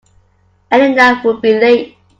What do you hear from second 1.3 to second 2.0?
be late.